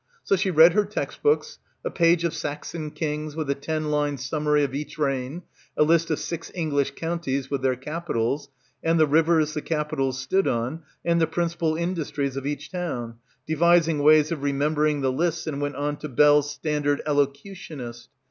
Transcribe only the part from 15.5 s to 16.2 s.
went on to